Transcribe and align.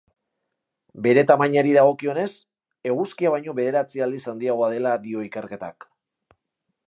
Bere 1.07 1.23
tamainari 1.31 1.75
dagokionez, 1.75 2.31
eguzkia 2.93 3.33
baino 3.35 3.55
bederatzi 3.59 4.03
aldiz 4.07 4.23
handiagoa 4.33 4.71
dela 4.77 4.95
dio 5.05 5.27
ikerketak. 5.27 5.89